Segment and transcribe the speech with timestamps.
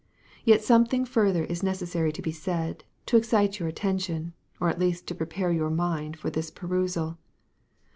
[0.43, 5.05] Yet something further is necessary to be said, to excite your attention, or at least
[5.09, 7.19] to prepare your mind for this perusal.